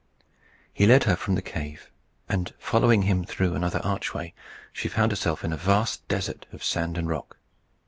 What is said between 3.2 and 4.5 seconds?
through another archway,